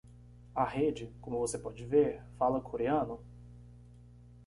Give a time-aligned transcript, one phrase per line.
[0.55, 3.19] A rede, como você pode ver, fala coreano?